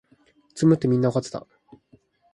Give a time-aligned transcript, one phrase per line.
[0.55, 1.45] 詰むってみんなわかってた